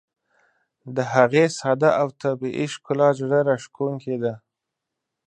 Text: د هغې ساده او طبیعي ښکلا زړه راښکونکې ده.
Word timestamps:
د 0.95 0.97
هغې 1.13 1.45
ساده 1.59 1.89
او 2.01 2.07
طبیعي 2.21 2.65
ښکلا 2.73 3.09
زړه 3.19 3.39
راښکونکې 3.47 4.15
ده. 4.23 4.33